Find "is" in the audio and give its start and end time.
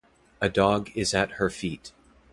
0.95-1.13